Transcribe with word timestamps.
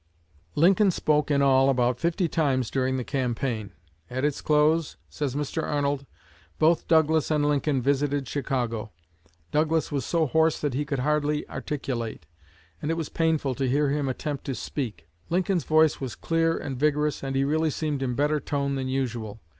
Lincoln 0.55 0.89
spoke 0.89 1.29
in 1.29 1.43
all 1.43 1.69
about 1.69 1.99
fifty 1.99 2.27
times 2.27 2.71
during 2.71 2.97
the 2.97 3.03
campaign. 3.03 3.71
At 4.09 4.25
its 4.25 4.41
close, 4.41 4.97
says 5.11 5.35
Mr. 5.35 5.61
Arnold, 5.61 6.07
"both 6.57 6.87
Douglas 6.87 7.29
and 7.29 7.45
Lincoln 7.47 7.83
visited 7.83 8.27
Chicago. 8.27 8.89
Douglas 9.51 9.91
was 9.91 10.03
so 10.03 10.25
hoarse 10.25 10.59
that 10.59 10.73
he 10.73 10.85
could 10.85 10.97
hardly 11.01 11.47
articulate, 11.49 12.25
and 12.81 12.89
it 12.89 12.97
was 12.97 13.09
painful 13.09 13.53
to 13.53 13.69
hear 13.69 13.91
him 13.91 14.09
attempt 14.09 14.43
to 14.45 14.55
speak. 14.55 15.07
Lincoln's 15.29 15.65
voice 15.65 16.01
was 16.01 16.15
clear 16.15 16.57
and 16.57 16.79
vigorous, 16.79 17.21
and 17.21 17.35
he 17.35 17.43
really 17.43 17.69
seemed 17.69 18.01
in 18.01 18.15
better 18.15 18.39
tone 18.39 18.73
than 18.73 18.87
usual. 18.87 19.39